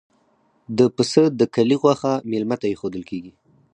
[0.77, 3.31] د پسه د کلي غوښه میلمه ته ایښودل کیږي.